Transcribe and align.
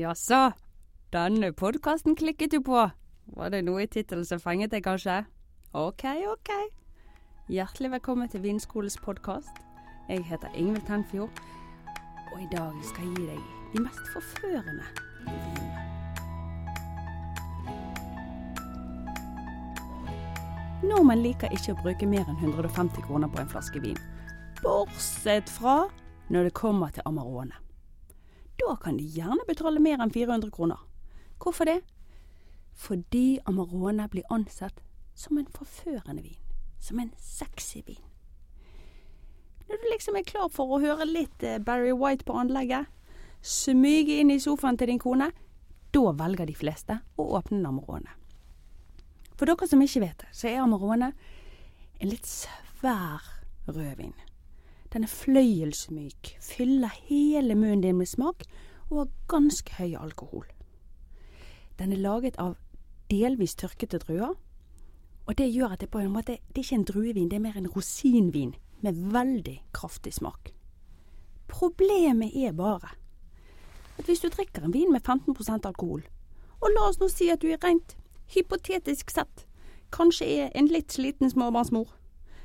Jaså, 0.00 0.52
denne 1.12 1.52
podkasten 1.52 2.14
klikket 2.16 2.54
du 2.54 2.60
på. 2.64 2.86
Var 3.36 3.50
det 3.52 3.58
noe 3.66 3.82
i 3.84 3.88
tittelen 3.90 4.24
som 4.24 4.40
fenget 4.40 4.72
deg, 4.72 4.80
kanskje? 4.86 5.26
Ok, 5.76 6.06
ok. 6.30 6.50
Hjertelig 7.52 7.90
velkommen 7.98 8.30
til 8.32 8.40
Vinskoles 8.46 8.96
podkast. 9.04 9.60
Jeg 10.08 10.24
heter 10.24 10.56
Ingvild 10.56 10.86
Tenfjord, 10.88 11.42
og 12.32 12.40
i 12.40 12.48
dag 12.54 12.80
skal 12.88 13.10
jeg 13.10 13.14
gi 13.18 13.28
deg 13.28 13.40
de 13.74 13.84
mest 13.84 14.08
forførende 14.14 14.88
vinene. 15.28 15.86
Nordmenn 20.80 21.26
liker 21.28 21.52
ikke 21.52 21.74
å 21.74 21.82
bruke 21.84 22.08
mer 22.08 22.24
enn 22.24 22.40
150 22.40 23.04
kroner 23.04 23.28
på 23.28 23.42
en 23.42 23.52
flaske 23.52 23.84
vin. 23.84 24.00
Bortsett 24.64 25.52
fra 25.60 25.82
når 26.32 26.48
det 26.48 26.56
kommer 26.56 26.88
til 26.88 27.04
Amarone. 27.04 27.66
Da 28.60 28.76
kan 28.76 28.96
de 28.96 29.04
gjerne 29.08 29.46
betale 29.48 29.80
mer 29.80 30.02
enn 30.02 30.12
400 30.12 30.52
kroner. 30.52 30.78
Hvorfor 31.40 31.64
det? 31.64 31.80
Fordi 32.76 33.40
Amarone 33.48 34.08
blir 34.08 34.28
ansett 34.30 34.82
som 35.14 35.38
en 35.38 35.48
forførende 35.56 36.22
vin. 36.22 36.38
Som 36.80 37.00
en 37.00 37.12
sexy 37.18 37.82
vin. 37.86 38.04
Når 39.68 39.76
du 39.76 39.90
liksom 39.92 40.16
er 40.16 40.26
klar 40.26 40.48
for 40.52 40.72
å 40.74 40.80
høre 40.82 41.06
litt 41.06 41.42
eh, 41.46 41.60
Barry 41.62 41.92
White 41.94 42.26
på 42.26 42.34
anlegget, 42.36 42.88
smyge 43.40 44.18
inn 44.20 44.32
i 44.34 44.40
sofaen 44.42 44.76
til 44.76 44.90
din 44.90 45.00
kone, 45.00 45.30
da 45.94 46.12
velger 46.16 46.48
de 46.48 46.56
fleste 46.58 46.96
å 47.16 47.28
åpne 47.38 47.60
en 47.60 47.68
Amarone. 47.70 48.16
For 49.36 49.48
dere 49.48 49.68
som 49.70 49.80
ikke 49.80 50.02
vet 50.02 50.24
det, 50.24 50.32
så 50.36 50.50
er 50.50 50.64
Amarone 50.64 51.12
en 52.00 52.10
litt 52.10 52.26
svær 52.28 53.24
rødvin. 53.68 54.16
Den 54.92 55.04
er 55.06 55.12
fløyelsmyk, 55.12 56.36
fyller 56.42 56.90
hele 57.06 57.54
munnen 57.54 57.82
din 57.82 57.98
med 57.98 58.06
smak 58.06 58.42
og 58.90 58.96
har 58.98 59.10
ganske 59.28 59.74
høy 59.78 59.94
alkohol. 59.94 60.46
Den 61.78 61.92
er 61.92 62.02
laget 62.02 62.38
av 62.38 62.56
delvis 63.10 63.54
tørkete 63.54 63.98
druer, 64.02 64.34
og 65.26 65.38
det 65.38 65.46
gjør 65.54 65.76
at 65.76 65.80
det 65.80 65.90
på 65.90 66.02
en 66.02 66.10
måte 66.10 66.38
det 66.48 66.58
er 66.58 66.64
ikke 66.64 66.80
en 66.80 66.88
druevin, 66.88 67.28
det 67.30 67.38
er 67.38 67.44
mer 67.44 67.58
en 67.58 67.70
rosinvin 67.70 68.54
med 68.80 68.98
veldig 69.12 69.60
kraftig 69.72 70.14
smak. 70.14 70.50
Problemet 71.48 72.34
er 72.34 72.52
bare 72.52 72.90
at 73.98 74.04
hvis 74.04 74.20
du 74.20 74.28
drikker 74.28 74.64
en 74.64 74.74
vin 74.74 74.92
med 74.92 75.08
15% 75.08 75.66
alkohol, 75.66 76.02
og 76.60 76.68
la 76.74 76.88
oss 76.88 76.98
nå 77.00 77.08
si 77.08 77.30
at 77.30 77.42
du 77.42 77.48
er 77.52 77.62
rent 77.62 77.96
hypotetisk 78.34 79.10
sett 79.10 79.46
kanskje 79.94 80.26
er 80.26 80.52
en 80.54 80.68
litt 80.70 80.92
sliten 80.94 81.30
småbarnsmor, 81.30 81.88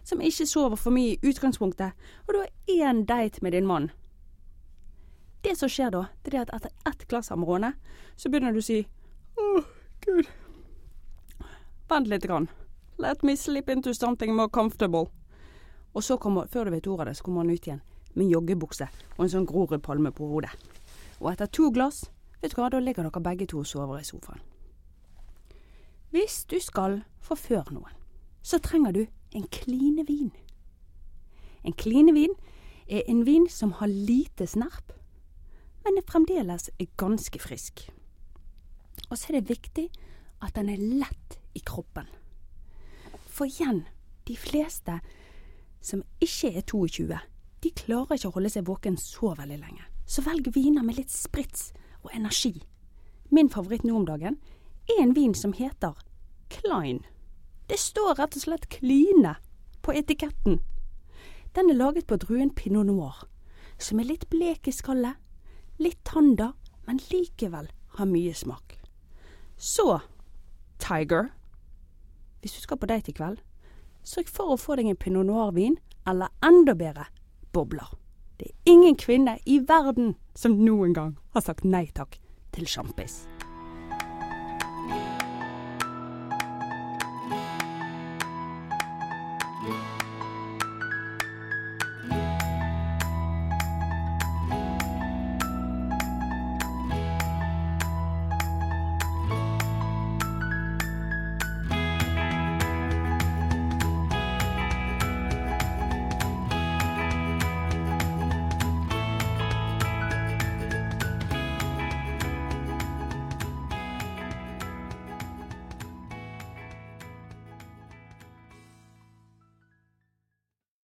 som 0.05 0.21
ikke 0.21 0.47
sover 0.47 0.79
for 0.79 0.93
mye 0.95 1.15
i 1.15 1.19
utgangspunktet, 1.25 1.93
og 2.27 2.33
du 2.33 2.39
har 2.39 2.51
én 2.71 3.05
date 3.09 3.41
med 3.41 3.57
din 3.57 3.67
mann. 3.67 3.89
Det 5.41 5.57
som 5.57 5.69
skjer 5.69 5.91
da, 5.93 6.05
det 6.23 6.33
er 6.33 6.45
at 6.45 6.53
etter 6.55 6.71
ett 6.89 7.07
glass 7.09 7.31
Amarone, 7.33 7.73
så 8.15 8.29
begynner 8.29 8.53
du 8.53 8.61
å 8.61 8.65
si 8.65 8.85
Å, 9.35 9.61
gud. 10.05 10.29
Vent 11.89 12.07
lite 12.07 12.27
grann. 12.27 12.47
Let 12.97 13.23
me 13.23 13.35
slip 13.37 13.69
into 13.69 13.93
something 13.93 14.31
more 14.35 14.49
comfortable. 14.49 15.09
Og 15.93 16.03
så 16.03 16.17
kommer, 16.17 16.47
før 16.47 16.65
du 16.65 16.71
vet 16.71 16.87
ordet 16.87 17.01
av 17.01 17.09
det, 17.09 17.17
så 17.19 17.23
kommer 17.23 17.43
han 17.43 17.51
ut 17.51 17.67
igjen 17.67 17.81
med 18.15 18.31
joggebukse 18.31 18.87
og 19.17 19.21
en 19.25 19.31
sånn 19.31 19.47
Grorud-palme 19.47 20.13
på 20.15 20.27
hodet. 20.31 20.53
Og 21.19 21.33
etter 21.33 21.51
to 21.51 21.69
glass, 21.75 22.05
vet 22.41 22.55
du 22.55 22.59
hva, 22.59 22.69
da 22.71 22.79
ligger 22.79 23.07
dere 23.07 23.23
begge 23.23 23.47
to 23.51 23.59
og 23.61 23.67
sover 23.67 23.99
i 23.99 24.07
sofaen. 24.07 24.41
Hvis 26.15 26.45
du 26.47 26.57
skal 26.63 27.01
forføre 27.19 27.75
noen, 27.75 27.91
så 28.41 28.59
trenger 28.63 28.95
du 28.95 29.03
en 29.35 29.47
klinevin. 29.51 30.31
En 31.65 31.73
klinevin 31.73 32.33
er 32.87 33.03
en 33.09 33.23
vin 33.25 33.47
som 33.49 33.75
har 33.79 33.91
lite 33.91 34.47
snerp, 34.47 34.93
men 35.83 35.97
er 35.97 36.07
fremdeles 36.09 36.69
ganske 36.97 37.39
frisk. 37.41 37.87
Og 39.09 39.17
så 39.17 39.29
er 39.29 39.39
det 39.39 39.49
viktig 39.49 39.89
at 40.41 40.55
den 40.55 40.69
er 40.69 40.81
lett 40.81 41.39
i 41.55 41.61
kroppen. 41.65 42.07
For 43.27 43.49
igjen, 43.49 43.83
de 44.27 44.37
fleste 44.37 44.99
som 45.81 46.03
ikke 46.23 46.55
er 46.55 46.65
22, 46.65 47.19
de 47.63 47.71
klarer 47.77 48.17
ikke 48.17 48.29
å 48.31 48.37
holde 48.37 48.51
seg 48.53 48.67
våken 48.67 48.97
så 49.01 49.33
veldig 49.37 49.59
lenge. 49.59 49.85
Så 50.05 50.21
velg 50.25 50.51
viner 50.53 50.85
med 50.85 50.99
litt 50.99 51.13
sprits 51.13 51.71
og 52.03 52.13
energi. 52.13 52.53
Min 53.33 53.49
favoritt 53.49 53.85
nå 53.85 53.95
om 53.97 54.05
dagen 54.05 54.37
er 54.89 55.01
en 55.01 55.15
vin 55.17 55.33
som 55.33 55.53
heter 55.53 55.97
Klein. 56.53 57.01
Det 57.67 57.79
står 57.81 58.15
rett 58.19 58.35
og 58.37 58.43
slett 58.43 58.67
Kline 58.69 59.35
på 59.81 59.93
etiketten. 59.97 60.59
Den 61.55 61.69
er 61.71 61.79
laget 61.79 62.07
på 62.07 62.17
druen 62.21 62.51
pinot 62.53 62.85
noir, 62.85 63.23
som 63.79 63.99
er 63.99 64.09
litt 64.09 64.27
blek 64.29 64.67
i 64.67 64.73
skallet, 64.75 65.17
litt 65.81 66.01
tander, 66.05 66.53
men 66.85 67.01
likevel 67.09 67.71
har 67.97 68.09
mye 68.09 68.33
smak. 68.37 68.77
Så, 69.57 69.99
Tiger, 70.79 71.31
hvis 72.41 72.53
du 72.53 72.61
skal 72.61 72.77
på 72.77 72.89
date 72.91 73.09
i 73.09 73.17
kveld, 73.17 73.39
sørg 74.05 74.29
for 74.29 74.53
å 74.53 74.59
få 74.61 74.77
deg 74.77 74.91
en 74.91 74.99
pinot 74.99 75.25
noir-vin, 75.25 75.79
eller 76.05 76.29
enda 76.45 76.75
bedre, 76.77 77.07
bobler. 77.55 77.87
Det 78.37 78.51
er 78.51 78.73
ingen 78.75 78.99
kvinne 78.99 79.39
i 79.45 79.57
verden 79.63 80.13
som 80.35 80.59
noen 80.59 80.93
gang 80.93 81.15
har 81.33 81.41
sagt 81.41 81.65
nei 81.65 81.87
takk 81.95 82.19
til 82.53 82.67
sjampis. 82.69 83.23